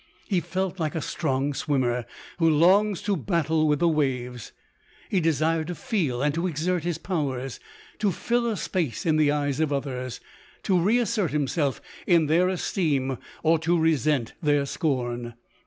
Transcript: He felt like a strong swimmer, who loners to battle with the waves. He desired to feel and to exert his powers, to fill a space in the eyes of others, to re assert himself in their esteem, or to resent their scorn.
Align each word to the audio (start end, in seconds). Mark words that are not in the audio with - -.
He 0.27 0.39
felt 0.39 0.79
like 0.79 0.95
a 0.95 0.99
strong 0.99 1.53
swimmer, 1.53 2.07
who 2.39 2.49
loners 2.49 3.03
to 3.05 3.15
battle 3.15 3.67
with 3.67 3.77
the 3.77 3.87
waves. 3.87 4.51
He 5.09 5.19
desired 5.19 5.67
to 5.67 5.75
feel 5.75 6.23
and 6.23 6.33
to 6.33 6.47
exert 6.47 6.83
his 6.83 6.97
powers, 6.97 7.59
to 7.99 8.11
fill 8.11 8.47
a 8.47 8.57
space 8.57 9.05
in 9.05 9.17
the 9.17 9.29
eyes 9.31 9.59
of 9.59 9.71
others, 9.71 10.19
to 10.63 10.79
re 10.79 10.97
assert 10.97 11.29
himself 11.29 11.83
in 12.07 12.25
their 12.25 12.49
esteem, 12.49 13.19
or 13.43 13.59
to 13.59 13.77
resent 13.77 14.33
their 14.41 14.65
scorn. 14.65 15.35